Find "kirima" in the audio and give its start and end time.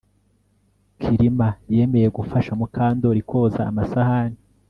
1.01-1.49